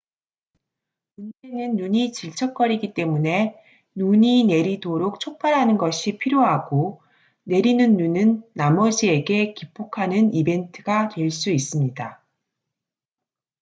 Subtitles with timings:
[1.15, 3.61] 문제는 눈이 질척거리기 때문에
[3.93, 7.03] 눈이 내리도록 촉발하는 것이 필요하고
[7.43, 12.25] 내리는 눈은 나머지에게 기폭하는 이벤트가 될 수 있습니다